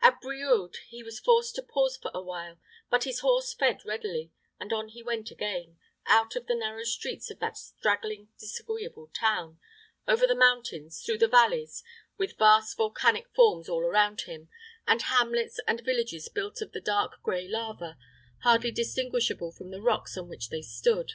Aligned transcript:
At 0.00 0.18
Brioude 0.22 0.76
he 0.88 1.02
was 1.02 1.20
forced 1.20 1.56
to 1.56 1.62
pause 1.62 1.98
for 1.98 2.10
a 2.14 2.22
while; 2.22 2.58
but 2.88 3.04
his 3.04 3.20
horse 3.20 3.52
fed 3.52 3.84
readily, 3.84 4.32
and 4.58 4.72
on 4.72 4.88
he 4.88 5.02
went 5.02 5.30
again, 5.30 5.76
out 6.06 6.34
of 6.36 6.46
the 6.46 6.54
narrow 6.54 6.84
streets 6.84 7.30
of 7.30 7.38
that 7.40 7.58
straggling, 7.58 8.30
disagreeable 8.40 9.08
town, 9.12 9.58
over 10.08 10.26
the 10.26 10.34
mountains, 10.34 11.02
through 11.04 11.18
the 11.18 11.28
valleys, 11.28 11.84
with 12.16 12.38
vast 12.38 12.78
volcanic 12.78 13.26
forms 13.34 13.68
all 13.68 13.82
around 13.82 14.22
him, 14.22 14.48
and 14.86 15.02
hamlets 15.02 15.60
and 15.68 15.84
villages 15.84 16.30
built 16.30 16.62
of 16.62 16.72
the 16.72 16.80
dark 16.80 17.20
gray 17.22 17.46
lava, 17.46 17.98
hardly 18.42 18.70
distinguishable 18.70 19.52
from 19.52 19.70
the 19.70 19.82
rocks 19.82 20.16
on 20.16 20.30
which 20.30 20.48
they 20.48 20.62
stood. 20.62 21.12